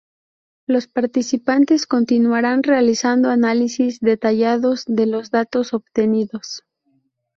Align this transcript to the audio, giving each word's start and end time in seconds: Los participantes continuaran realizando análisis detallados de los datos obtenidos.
Los 0.65 0.87
participantes 0.87 1.85
continuaran 1.85 2.63
realizando 2.63 3.29
análisis 3.29 3.99
detallados 3.99 4.83
de 4.87 5.05
los 5.05 5.29
datos 5.29 5.75
obtenidos. 5.75 6.63